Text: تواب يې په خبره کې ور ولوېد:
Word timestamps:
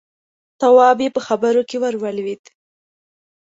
تواب 0.59 0.97
يې 1.03 1.09
په 1.15 1.21
خبره 1.27 1.61
کې 1.69 1.77
ور 1.81 1.95
ولوېد: 2.03 2.43